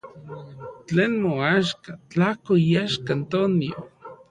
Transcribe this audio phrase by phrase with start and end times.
[0.87, 3.75] Tlen moaxka, tlajko iaxka Antonio.